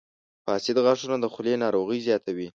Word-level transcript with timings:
•فاسد 0.45 0.77
غاښونه 0.85 1.15
د 1.19 1.25
خولې 1.33 1.53
ناروغۍ 1.63 1.99
زیاتوي. 2.07 2.47